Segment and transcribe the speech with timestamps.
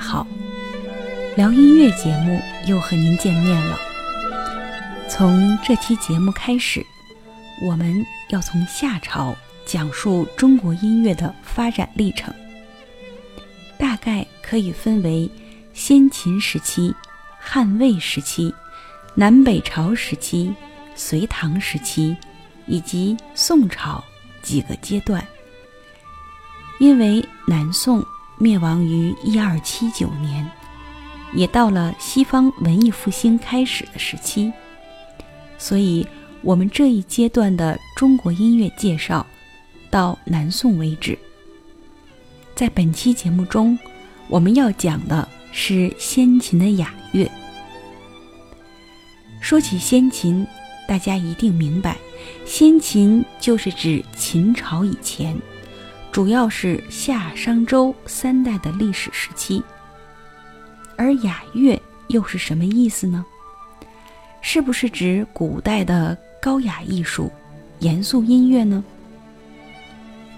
[0.00, 0.26] 好！
[1.36, 3.78] 聊音乐节目又和您见面了。
[5.08, 6.84] 从这期节目开始，
[7.62, 12.34] 我们要从夏朝讲述中国音乐的发展历程，
[13.78, 15.30] 大概可以分为
[15.72, 16.94] 先秦时期、
[17.38, 18.52] 汉魏时期、
[19.14, 20.52] 南北朝时期、
[20.94, 22.16] 隋唐时期
[22.66, 24.02] 以及宋朝
[24.42, 25.24] 几个阶段。
[26.78, 28.04] 因为南宋
[28.42, 30.50] 灭亡于一二七九年，
[31.34, 34.50] 也到了西方文艺复兴开始的时期，
[35.58, 36.06] 所以
[36.40, 39.26] 我们这一阶段的中国音乐介绍
[39.90, 41.18] 到南宋为止。
[42.54, 43.78] 在本期节目中，
[44.26, 47.30] 我们要讲的是先秦的雅乐。
[49.38, 50.46] 说起先秦，
[50.88, 51.98] 大家一定明白，
[52.46, 55.38] 先秦就是指秦朝以前。
[56.12, 59.62] 主要是夏商周三代的历史时期，
[60.96, 63.24] 而雅乐又是什么意思呢？
[64.42, 67.30] 是不是指古代的高雅艺术、
[67.78, 68.82] 严肃音乐呢？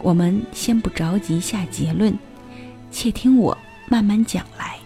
[0.01, 2.17] 我们先不着急下结论，
[2.91, 3.57] 且听我
[3.89, 4.77] 慢慢讲来。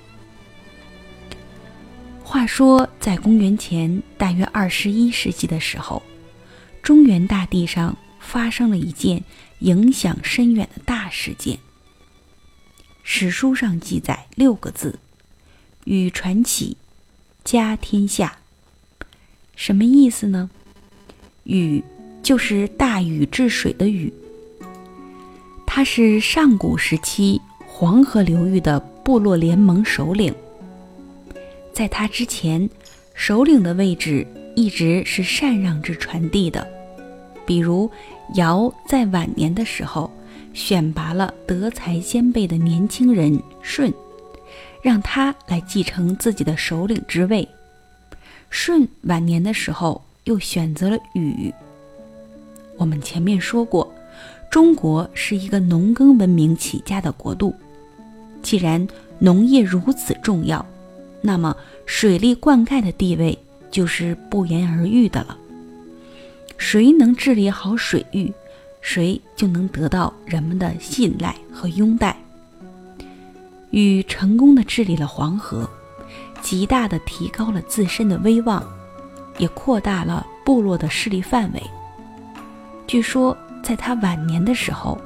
[2.23, 6.01] 话说，在公元前大约二十一世纪的时候，
[6.81, 9.23] 中原大地上发生了一件。
[9.61, 11.59] 影响深远的大事件。
[13.03, 14.99] 史书上记载六个字
[15.85, 16.77] ：“禹传启，
[17.43, 18.37] 家天下。”
[19.57, 20.51] 什么意思呢？
[21.45, 21.83] 禹
[22.23, 24.13] 就是大禹治水的禹，
[25.67, 30.35] 他是上古时期黄河流域的部落联盟首领。
[31.73, 32.69] 在他之前，
[33.15, 36.69] 首领的位置一直是禅让制传递的，
[37.47, 37.91] 比如。
[38.35, 40.11] 尧在晚年的时候，
[40.53, 43.93] 选拔了德才兼备的年轻人舜，
[44.83, 47.49] 让他来继承自己的首领之位。
[48.51, 51.53] 舜晚年的时候，又选择了禹。
[52.77, 53.91] 我们前面说过，
[54.51, 57.55] 中国是一个农耕文明起家的国度。
[58.43, 58.87] 既然
[59.19, 60.65] 农业如此重要，
[61.23, 61.57] 那么
[61.87, 63.39] 水利灌溉的地位
[63.71, 65.37] 就是不言而喻的了。
[66.59, 68.33] 谁能治理好水域，
[68.81, 72.17] 谁就能得到人们的信赖和拥戴。
[73.71, 75.69] 禹成功的治理了黄河，
[76.41, 78.65] 极大的提高了自身的威望，
[79.39, 81.63] 也扩大了部落的势力范围。
[82.87, 84.99] 据说在他晚年的时候，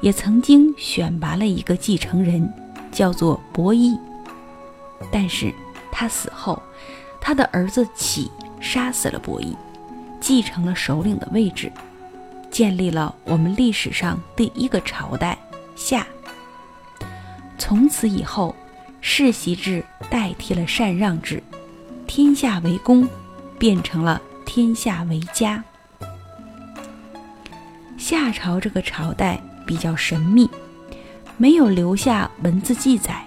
[0.00, 2.50] 也曾经选拔了一个继承人，
[2.90, 3.98] 叫做伯益。
[5.12, 5.52] 但是
[5.92, 6.62] 他死后，
[7.20, 8.30] 他的儿子启
[8.60, 9.54] 杀死了伯益。
[10.26, 11.70] 继承了首领的位置，
[12.50, 15.38] 建立了我们历史上第一个朝代
[15.76, 16.04] 夏。
[17.56, 18.52] 从此以后，
[19.00, 21.40] 世袭制代替了禅让制，
[22.08, 23.08] 天下为公
[23.56, 25.62] 变成了天下为家。
[27.96, 30.50] 夏朝这个朝代比较神秘，
[31.36, 33.24] 没有留下文字记载，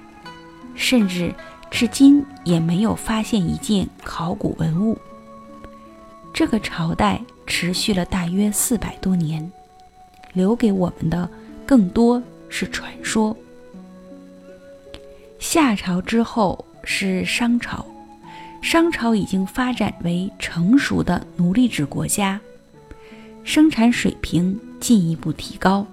[0.76, 1.34] 甚至
[1.72, 5.00] 至今也没有发现一件考古文物。
[6.40, 9.52] 这个朝代持续了大约四百多年，
[10.32, 11.30] 留给我们的
[11.66, 13.36] 更多是传说。
[15.38, 17.86] 夏朝之后是商朝，
[18.62, 22.40] 商朝已经发展为成熟的奴隶制国家，
[23.44, 25.86] 生产水平进一步提高，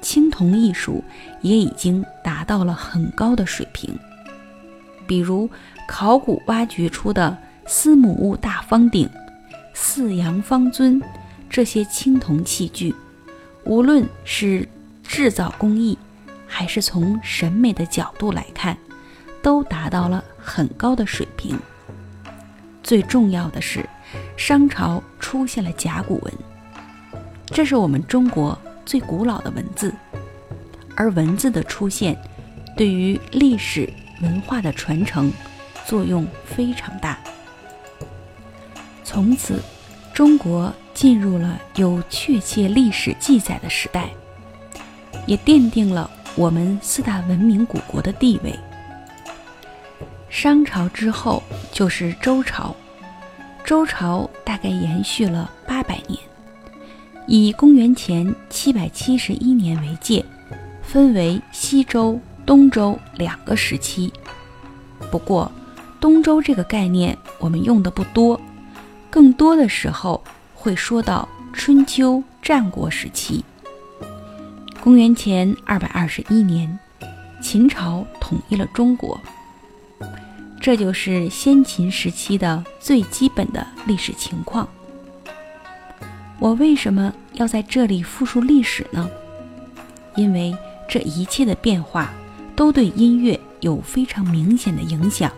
[0.00, 1.02] 青铜艺术
[1.42, 3.98] 也已经达到了很高的水平，
[5.08, 5.50] 比如
[5.88, 9.10] 考古挖掘出的司母戊大方鼎。
[9.78, 11.00] 四羊方尊
[11.50, 12.94] 这些青铜器具，
[13.64, 14.66] 无论是
[15.02, 15.98] 制造工艺，
[16.46, 18.76] 还是从审美的角度来看，
[19.42, 21.58] 都达到了很高的水平。
[22.82, 23.86] 最重要的是，
[24.34, 26.32] 商朝出现了甲骨文，
[27.48, 29.92] 这是我们中国最古老的文字，
[30.96, 32.16] 而文字的出现，
[32.78, 33.92] 对于历史
[34.22, 35.30] 文化的传承
[35.84, 37.18] 作用非常大。
[39.04, 39.62] 从此，
[40.16, 44.08] 中国进入了有确切历史记载的时代，
[45.26, 48.58] 也奠定了我们四大文明古国的地位。
[50.30, 52.74] 商朝之后就是周朝，
[53.62, 56.18] 周朝大概延续了八百年，
[57.26, 60.24] 以公元前七百七十一年为界，
[60.82, 64.10] 分为西周、东周两个时期。
[65.10, 65.52] 不过，
[66.00, 68.35] 东周这个概念我们用的不多。
[69.16, 70.22] 更多的时候
[70.54, 73.42] 会说到春秋战国时期。
[74.82, 76.78] 公元前二百二十一年，
[77.40, 79.18] 秦朝统一了中国。
[80.60, 84.68] 这就是先秦时期的最基本的历史情况。
[86.38, 89.08] 我为什么要在这里复述历史呢？
[90.14, 90.54] 因为
[90.86, 92.12] 这一切的变化
[92.54, 95.32] 都对音乐有非常明显的影响，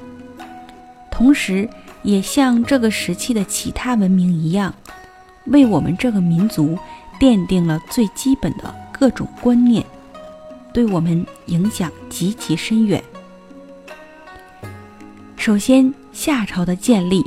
[1.13, 1.71] 同时
[2.03, 4.75] 也像这个时期的其他文明一样，
[5.47, 6.79] 为我们这个民族
[7.21, 9.85] 奠定了最基本的各种观念，
[10.73, 13.03] 对我们影响极其深远。
[15.37, 17.25] 首先，夏朝的建立，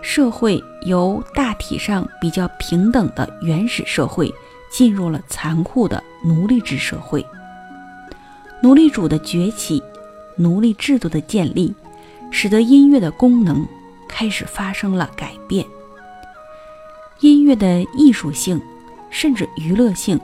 [0.00, 4.32] 社会由大体上比较平等的原始社会，
[4.70, 7.24] 进入了残酷的奴隶制社会。
[8.62, 9.82] 奴隶主的崛起，
[10.36, 11.74] 奴隶制度的建立，
[12.30, 13.66] 使得音乐的功能
[14.08, 15.66] 开始发生了改变。
[17.20, 18.60] 音乐的艺术性，
[19.10, 20.18] 甚至娱乐性，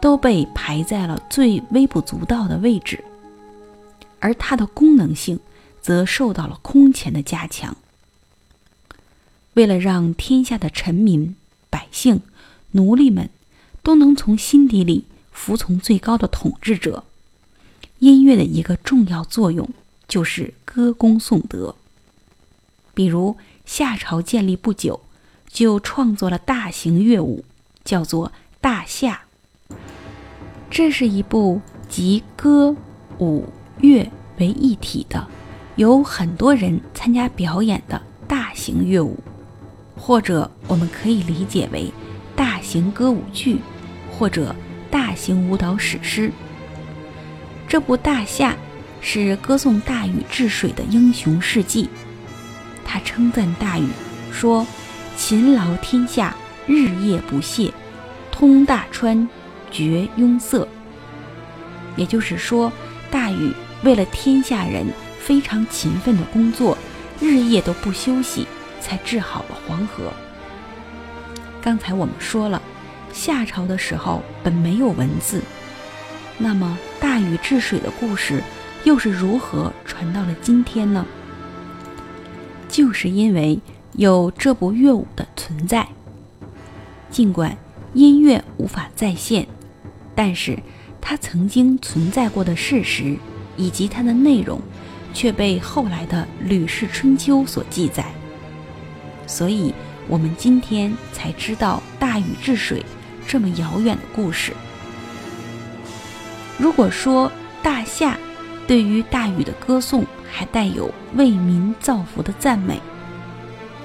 [0.00, 3.04] 都被排在了最微不足道的位置，
[4.18, 5.38] 而它的功能性。
[5.82, 7.74] 则受到了空前的加强。
[9.54, 11.34] 为了让天下的臣民、
[11.70, 12.20] 百姓、
[12.72, 13.30] 奴隶们
[13.82, 17.04] 都能从心底里服从最高的统治者，
[18.00, 19.70] 音乐的一个重要作用
[20.06, 21.74] 就是歌功颂德。
[23.00, 25.00] 比如夏朝建立不久，
[25.48, 27.42] 就创作了大型乐舞，
[27.82, 28.28] 叫做
[28.60, 29.22] 《大夏》。
[30.68, 32.76] 这是一部集歌、
[33.18, 33.48] 舞、
[33.78, 34.06] 乐
[34.36, 35.26] 为一体的。
[35.76, 39.18] 有很多人参加表演的大型乐舞，
[39.96, 41.90] 或者我们可以理解为
[42.36, 43.60] 大型歌舞剧，
[44.12, 44.54] 或者
[44.90, 46.30] 大型舞蹈史诗。
[47.66, 48.52] 这部《大夏》
[49.00, 51.88] 是歌颂大禹治水的英雄事迹。
[52.92, 53.86] 他称赞大禹
[54.32, 54.66] 说
[55.16, 56.34] ：“勤劳天下，
[56.66, 57.72] 日夜不懈，
[58.32, 59.28] 通大川，
[59.70, 60.66] 绝壅塞。”
[61.94, 62.72] 也就是说，
[63.08, 63.52] 大禹
[63.84, 64.84] 为了天下人。
[65.20, 66.76] 非常勤奋的工作，
[67.20, 68.48] 日夜都不休息，
[68.80, 70.10] 才治好了黄河。
[71.62, 72.60] 刚才我们说了，
[73.12, 75.40] 夏朝的时候本没有文字，
[76.38, 78.42] 那么大禹治水的故事
[78.82, 81.06] 又是如何传到了今天呢？
[82.70, 83.58] 就是因为
[83.92, 85.86] 有这部乐舞的存在。
[87.10, 87.56] 尽管
[87.92, 89.46] 音乐无法再现，
[90.14, 90.58] 但是
[91.00, 93.16] 它曾经存在过的事实
[93.56, 94.60] 以及它的内容。
[95.12, 98.06] 却被后来的《吕氏春秋》所记载，
[99.26, 99.74] 所以
[100.06, 102.86] 我们今天才知道大禹治水
[103.26, 104.52] 这么遥远的故事。
[106.58, 107.30] 如果说
[107.60, 108.16] 大夏
[108.68, 112.80] 对于大禹的歌颂还带有为民造福的赞美，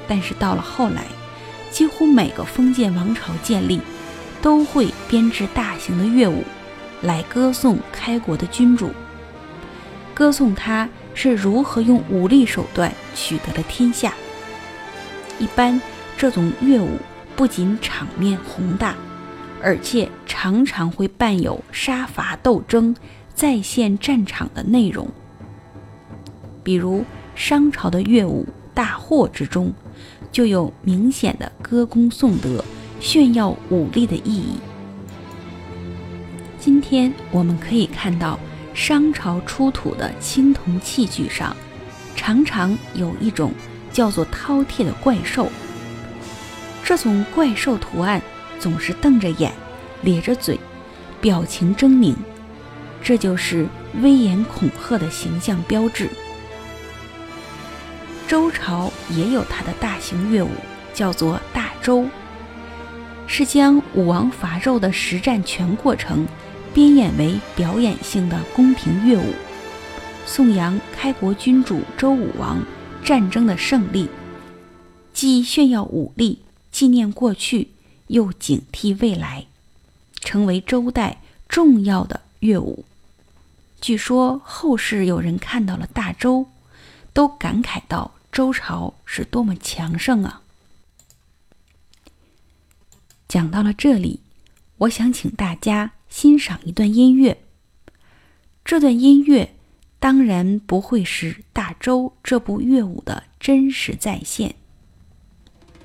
[0.07, 1.03] 但是到了后来，
[1.71, 3.81] 几乎每个封建王朝建立，
[4.41, 6.43] 都会编制大型的乐舞
[7.01, 8.91] 来歌颂开国的君主，
[10.13, 10.87] 歌颂他。
[11.17, 14.13] 是如何用武力手段取得了天下？
[15.39, 15.81] 一般
[16.17, 16.99] 这种乐舞
[17.37, 18.93] 不仅场面宏大，
[19.63, 22.93] 而且常常会伴有杀伐斗争、
[23.33, 25.07] 再现战场的内容。
[26.65, 27.05] 比如
[27.35, 28.43] 商朝的乐舞
[28.73, 29.71] 《大祸》之中，
[30.31, 32.65] 就有明显的歌功颂德、
[32.99, 34.55] 炫耀武力的意义。
[36.59, 38.37] 今天我们可以看到。
[38.73, 41.55] 商朝出土的青铜器具上，
[42.13, 43.53] 常常有一种
[43.89, 45.49] 叫做饕餮的怪兽。
[46.83, 48.21] 这种怪兽图案
[48.59, 49.49] 总是瞪着眼，
[50.01, 50.59] 咧着嘴，
[51.21, 52.15] 表情狰狞，
[53.01, 53.65] 这就是
[54.01, 56.09] 威严恐吓的形象标志。
[58.27, 60.49] 周朝也有它的大型乐舞，
[60.93, 62.07] 叫做大周，
[63.27, 66.27] 是将武王伐纣的实战全过程。
[66.73, 69.33] 编演为表演性的宫廷乐舞，
[70.25, 72.61] 颂扬开国君主周武王
[73.01, 74.09] 战争的胜利，
[75.13, 76.39] 既炫耀武力、
[76.73, 77.69] 纪念过去，
[78.07, 79.45] 又警惕未来，
[80.19, 82.83] 成为周代重要的乐舞。
[83.79, 86.47] 据说后世有人看到了大周，
[87.13, 90.41] 都感慨道周朝是多么强盛啊！
[93.29, 94.19] 讲到了这里，
[94.79, 95.93] 我想请大家。
[96.09, 97.45] 欣赏一段音乐。
[98.65, 99.55] 这段音乐
[99.99, 104.55] 当然不会是《大周》这部乐舞的真实再现，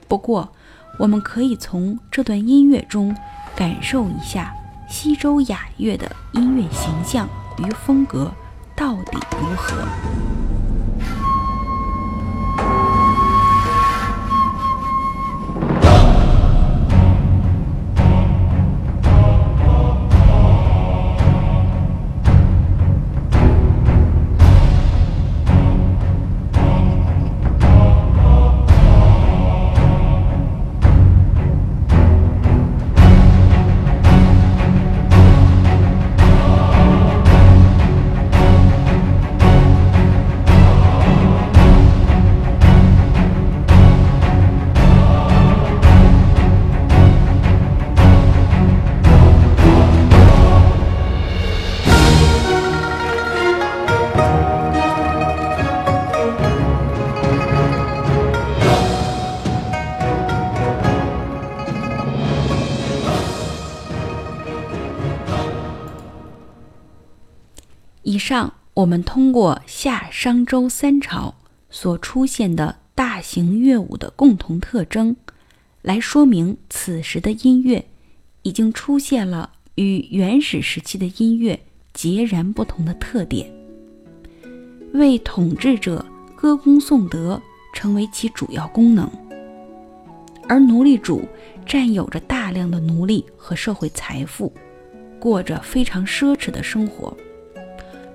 [0.08, 0.52] 不过
[0.98, 3.16] 我们可以从这段音乐中
[3.54, 4.52] 感受一下
[4.88, 7.28] 西周雅乐的音乐形象
[7.58, 8.32] 与风格
[8.74, 10.39] 到底如何。
[68.80, 71.34] 我们通过夏商周三朝
[71.68, 75.14] 所出现的大型乐舞的共同特征，
[75.82, 77.84] 来说明此时的音乐
[78.40, 81.60] 已经出现了与原始时期的音乐
[81.92, 83.52] 截然不同的特点。
[84.94, 86.02] 为统治者
[86.34, 87.38] 歌功颂德
[87.74, 89.06] 成为其主要功能，
[90.48, 91.28] 而奴隶主
[91.66, 94.50] 占有着大量的奴隶和社会财富，
[95.18, 97.10] 过着非常奢侈的生活。《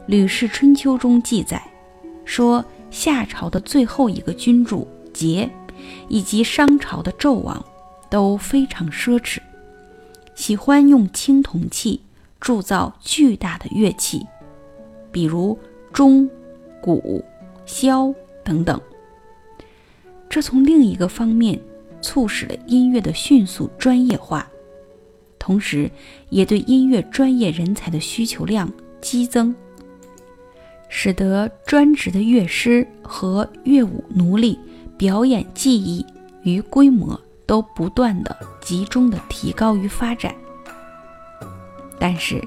[0.07, 1.61] 吕氏春秋》中记载
[2.25, 5.49] 说，夏朝的最后一个君主桀，
[6.07, 7.63] 以及商朝的纣王
[8.09, 9.39] 都非常奢侈，
[10.35, 12.01] 喜欢用青铜器
[12.39, 14.25] 铸造巨大的乐器，
[15.11, 15.57] 比如
[15.91, 16.29] 钟。
[16.81, 17.25] 鼓、
[17.65, 18.79] 箫等等，
[20.29, 21.59] 这从另一个方面
[21.99, 24.47] 促使了音乐的迅速专业化，
[25.39, 25.89] 同时
[26.29, 28.71] 也对音乐专业人才的需求量
[29.01, 29.55] 激增，
[30.89, 34.59] 使得专职的乐师和乐舞奴隶
[34.97, 36.05] 表演技艺
[36.43, 40.33] 与规模都不断的集中的提高与发展。
[41.99, 42.41] 但是，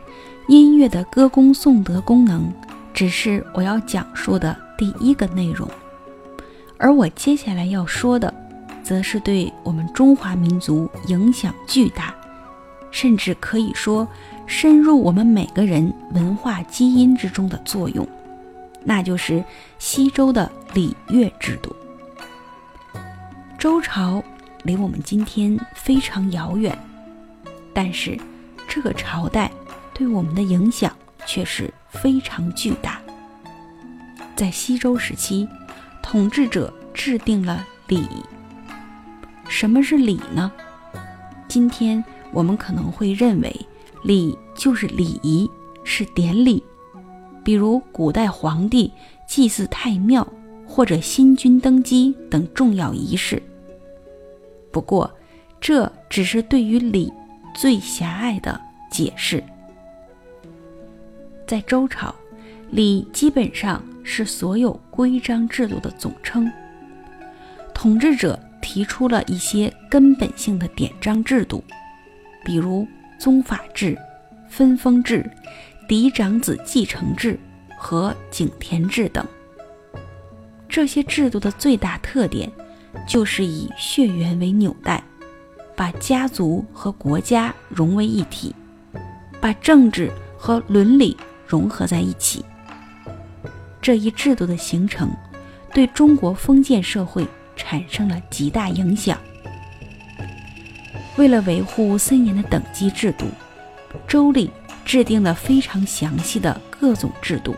[0.48, 2.52] 音乐的歌功颂德功能。
[2.94, 5.68] 只是我要讲述的第一个内容，
[6.78, 8.34] 而我接下来要说的，
[8.82, 12.12] 则是对我们中华民族影响巨大，
[12.90, 14.08] 甚至可以说
[14.48, 18.04] 深入我们每个人文化基因之中的作用，
[18.84, 19.44] 那就是
[19.78, 21.74] 西周的礼乐制度。
[23.58, 24.22] 周朝
[24.62, 26.76] 离我们今天非常遥远，
[27.74, 28.18] 但是
[28.68, 29.50] 这个朝代
[29.92, 30.94] 对我们的影响
[31.26, 31.72] 却是。
[31.90, 33.00] 非常巨大。
[34.36, 35.48] 在西周时期，
[36.02, 38.06] 统治者制定了礼。
[39.48, 40.52] 什么是礼呢？
[41.48, 43.66] 今天我们可能会认为，
[44.04, 45.50] 礼就是礼仪，
[45.82, 46.62] 是典礼，
[47.48, 48.92] 比如古代皇帝
[49.26, 50.28] 祭祀太庙
[50.66, 53.42] 或者新君登基等重要仪式。
[54.70, 55.10] 不过，
[55.58, 57.10] 这只是对于礼
[57.54, 59.42] 最狭隘的解释。
[61.46, 62.14] 在周朝，
[62.70, 66.52] 礼基本上是所有规章制度的总称。
[67.72, 71.64] 统治者提出了一些根本性的典章制度，
[72.44, 72.86] 比如
[73.18, 73.96] 宗法制、
[74.50, 75.24] 分封制、
[75.88, 77.36] 嫡长子继承制
[77.76, 79.26] 和井田制等。
[80.68, 82.48] 这些制度的最大特点，
[83.08, 85.02] 就是以血缘为纽带，
[85.74, 88.54] 把家族和国家融为一体，
[89.40, 91.16] 把政治和伦理。
[91.50, 92.44] 融合在一起，
[93.80, 95.10] 这一制度的形成，
[95.72, 97.26] 对中国封建社会
[97.56, 99.18] 产生了极大影响。
[101.16, 103.24] 为了维护森严的等级制度，
[104.06, 104.48] 《周礼》
[104.88, 107.54] 制定了非常详细的各种制度，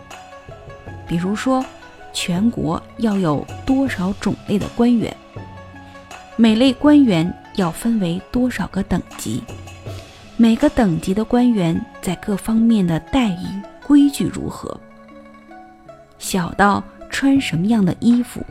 [1.07, 1.65] 比如说，
[2.13, 5.17] 全国要有多少种类的官员，
[6.35, 9.45] 每类官员要分为多少个等级，
[10.37, 13.63] 每个等级的官员在各方面的待遇。
[13.87, 14.79] 规矩如何？
[16.19, 18.45] 小到穿什么样的衣服，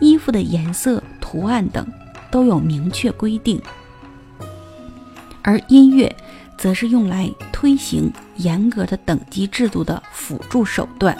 [0.00, 1.86] 衣服的颜色、图案等
[2.32, 3.60] 都有明确规定。
[5.42, 6.14] 而音乐，
[6.56, 7.28] 则是用来
[7.64, 11.16] 推行严格的等级制度的辅助手段。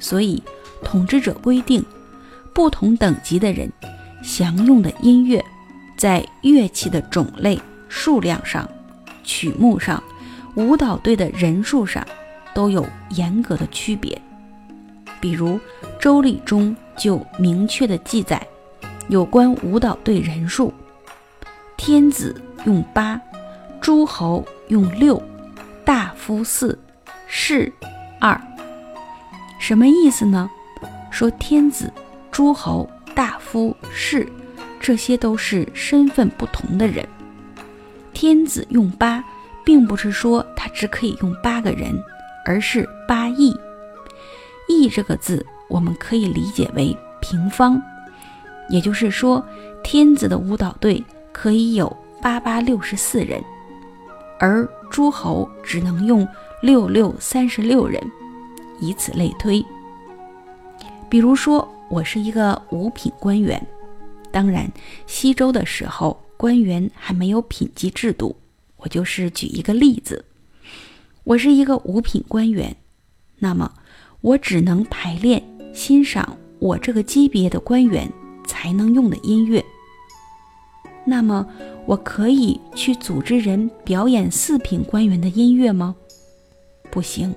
[0.00, 0.42] 所以，
[0.82, 1.84] 统治者规定，
[2.52, 3.72] 不同等级的人
[4.20, 5.40] 享用的音乐，
[5.96, 7.56] 在乐器的种类、
[7.88, 8.68] 数量上、
[9.22, 10.02] 曲目上、
[10.56, 12.04] 舞蹈队的人数上。
[12.52, 14.18] 都有严格的区别，
[15.20, 15.50] 比如
[16.00, 18.44] 《周礼》中就明确的记载
[19.08, 20.72] 有关舞蹈队人数：
[21.76, 22.34] 天子
[22.64, 23.20] 用八，
[23.86, 25.22] 诸侯用六，
[25.84, 26.76] 大夫四，
[27.28, 27.72] 士
[28.20, 28.36] 二。
[29.60, 30.50] 什么意思呢？
[31.12, 31.92] 说天子、
[32.32, 34.26] 诸侯、大夫、士，
[34.80, 37.06] 这些都是身份不同的人。
[38.12, 39.22] 天子用八，
[39.64, 41.96] 并不是说他只可以用八个人。
[42.44, 43.56] 而是八亿，
[44.68, 47.80] 亿这个字，我们可以理解为平方，
[48.68, 49.46] 也就是说，
[49.84, 53.40] 天子的舞蹈队可以有八八六十四人，
[54.38, 56.26] 而诸侯只能用
[56.62, 58.00] 六六三十六人，
[58.80, 59.64] 以此类推。
[61.08, 63.64] 比如说，我是一个五品官员，
[64.30, 64.70] 当然，
[65.06, 68.36] 西周的时候官员还没有品级制度，
[68.76, 70.24] 我就是举一个例子。
[71.24, 72.76] 我是一个五品官员，
[73.38, 73.72] 那么
[74.20, 78.10] 我只能排练欣赏我这个级别的官员
[78.46, 79.64] 才能用的音乐。
[81.08, 81.46] 那么
[81.86, 85.94] 我可以去组织人表演四品官员的音乐吗？
[86.90, 87.32] 不行，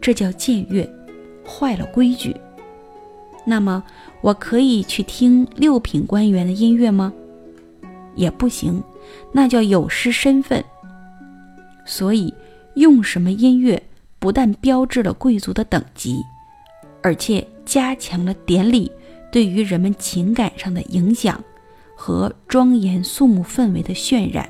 [0.00, 0.88] 这叫僭越，
[1.46, 2.34] 坏了规矩。
[3.44, 3.84] 那么，
[4.22, 7.12] 我可以去听六品官员的音乐吗？
[8.14, 8.82] 也不行，
[9.32, 10.64] 那叫有失身份。
[11.84, 12.32] 所以，
[12.76, 13.82] 用什么音乐，
[14.18, 16.22] 不但标志了贵族的等级，
[17.02, 18.90] 而且加强了典礼
[19.30, 21.42] 对于人们情感上的影响
[21.94, 24.48] 和庄严肃穆氛围的渲染，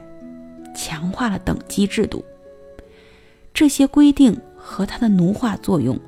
[0.74, 2.24] 强化了等级制度。
[3.52, 5.98] 这些规定和它的奴化作用。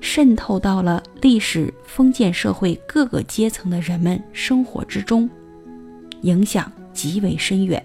[0.00, 5.28] 渗透到了历史封建社会各个阶层的人们生活之中，
[6.20, 7.84] 影响极为深远。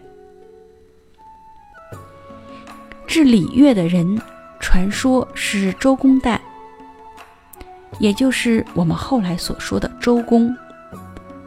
[3.07, 4.21] 治礼乐的人，
[4.59, 6.39] 传说是周公旦，
[7.97, 10.55] 也就是我们后来所说的周公。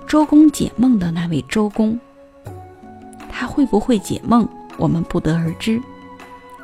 [0.07, 1.99] 周公解梦的那位周公，
[3.29, 5.83] 他会不会解梦，我们不得而知，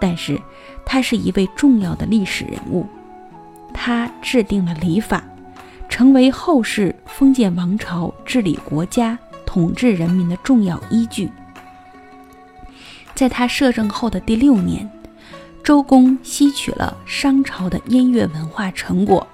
[0.01, 0.41] 但是
[0.87, 2.87] 他是一位重要的历史人物。
[3.75, 5.25] 他制定了礼法，
[5.89, 11.29] 成为后世封建王朝治理国家、统治人民的重要依据。
[13.13, 14.89] 在他摄政后的第六年，
[15.65, 19.27] 周公吸取了商朝的音乐文化成果，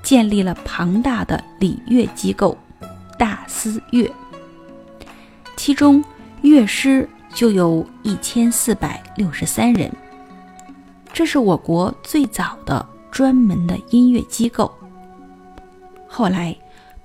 [0.00, 2.56] 建立了庞大的礼乐机构——
[3.22, 4.10] 大司乐，
[5.54, 6.02] 其中
[6.40, 9.88] 乐师就有一千四百六十三人，
[11.12, 12.84] 这是我国最早的。
[13.12, 14.72] 专门的音乐机构。
[16.08, 16.56] 后来，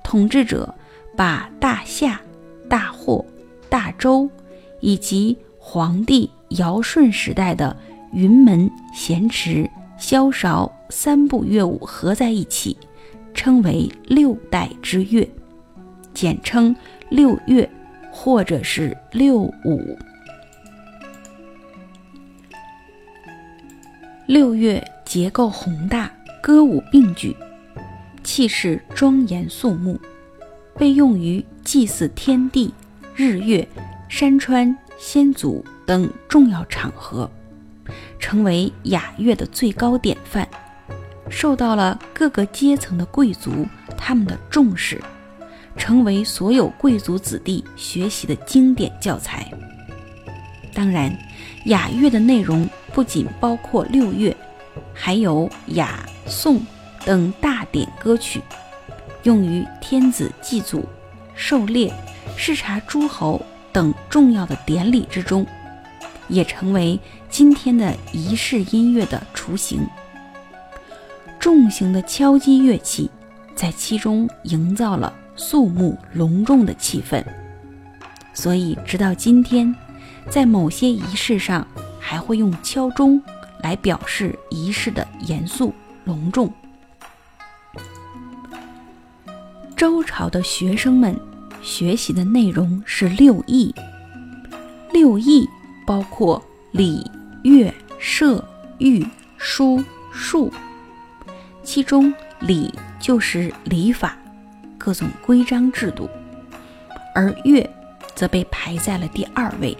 [0.02, 0.74] 统治者
[1.16, 2.20] 把大夏、
[2.68, 3.24] 大霍、
[3.70, 4.28] 大周
[4.80, 7.76] 以及黄帝尧舜时代的
[8.14, 12.76] 云门、咸池、萧韶三部乐舞合在一起，
[13.36, 15.30] 称为六代之乐，
[16.18, 16.76] 简称
[17.10, 17.70] 六月
[18.12, 19.96] 或者是六舞。
[24.26, 24.84] 六月。
[25.06, 27.34] 结构宏大，歌舞并举，
[28.26, 29.98] 气势庄严肃穆，
[30.76, 32.74] 被用于祭祀天地、
[33.16, 33.66] 日月、
[34.10, 37.32] 山川、先祖等重要场合，
[38.20, 40.46] 成为雅乐的最高典范，
[41.30, 43.66] 受到了各个阶层的贵族
[43.98, 45.02] 他们的重视，
[45.78, 49.50] 成为所有贵族子弟学习的经典教材。
[50.74, 51.16] 当然，
[51.66, 54.36] 雅乐的内容不仅包括六乐。
[54.94, 56.60] 还有雅颂
[57.04, 58.42] 等大典歌曲，
[59.24, 60.86] 用于天子祭祖、
[61.34, 61.92] 狩猎、
[62.36, 65.46] 视察诸侯等重要的典礼之中，
[66.28, 69.82] 也成为今天的仪式音乐的雏形。
[71.40, 73.10] 重型的敲击乐器
[73.56, 77.24] 在其中营造了肃穆隆重的气氛，
[78.34, 79.74] 所以直到今天，
[80.30, 81.66] 在某些仪式上
[81.98, 83.22] 还会用敲钟。
[83.64, 85.74] 来表示仪式的严肃
[86.06, 86.54] 隆重。
[89.76, 91.20] 周朝的学生们
[91.62, 93.74] 学习的内容是六艺，
[94.94, 95.44] 六艺
[95.88, 97.10] 包括礼、
[97.44, 98.48] 乐、射、
[98.78, 99.06] 御、
[99.38, 100.54] 书、数，
[101.64, 104.16] 其中礼就是礼法，
[104.78, 106.10] 各种规章制度，
[107.14, 107.70] 而乐
[108.16, 109.76] 则被排在了第二位，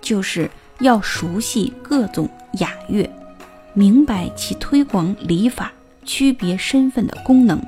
[0.00, 0.50] 就是
[0.80, 2.28] 要熟悉各种。
[2.60, 3.06] 雅乐，
[3.74, 5.70] 明白其推广礼法、
[6.06, 7.60] 区别身份的功能。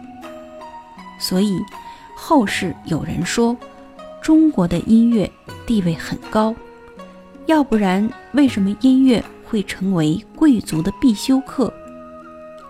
[1.20, 1.58] 所以，
[2.16, 3.54] 后世有人说，
[4.22, 5.30] 中国的音乐
[5.66, 6.54] 地位很高。
[7.44, 11.70] 要不然，为什么音乐会成为贵族的必修课，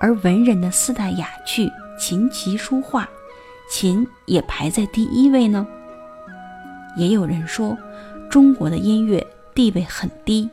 [0.01, 3.09] 而文人的四大雅趣琴棋书画，
[3.69, 5.67] 琴也排在第一位呢？
[6.97, 7.77] 也有人说，
[8.31, 10.49] 中国的音乐地位很低。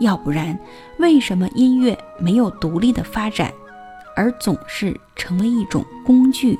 [0.00, 0.58] 要不然，
[0.98, 3.52] 为什么音乐没有独立的发展，
[4.16, 6.58] 而总是成为一种工具？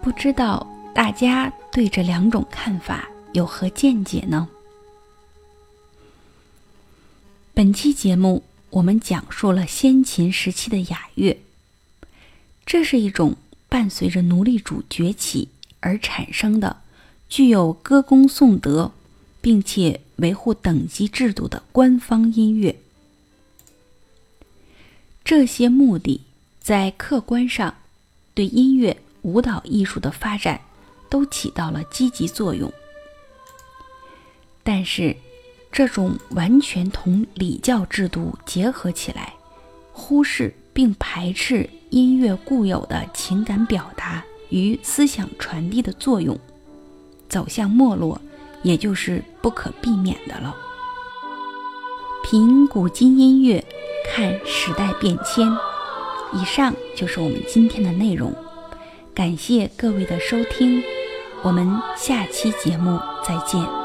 [0.00, 4.48] 不知道大家对这两种看法有何见解呢？
[7.52, 11.36] 本期节目我们讲述了先秦时期的雅乐，
[12.64, 13.36] 这是一种
[13.70, 15.48] 伴随着奴隶主崛起
[15.80, 16.82] 而产生的，
[17.30, 18.92] 具有歌功颂德。
[19.42, 22.76] 并且维护等级制度的官方音乐，
[25.24, 26.20] 这些目的
[26.60, 27.74] 在客观上
[28.34, 30.60] 对音乐、舞蹈艺术的发展
[31.08, 32.70] 都起到了积极作用。
[34.62, 35.16] 但是，
[35.72, 39.32] 这种完全同礼教制度结合起来，
[39.94, 46.38] 忽视并排斥音乐固有的情感表达与思想传递的作用，
[47.28, 48.20] 走向没落。
[48.62, 50.54] 也就是不可避免的了。
[52.22, 53.64] 凭古今音乐
[54.12, 55.50] 看时代变迁。
[56.34, 58.34] 以上就是我们今天的内容，
[59.14, 60.82] 感谢各位的收听，
[61.42, 63.79] 我们下期节目再见。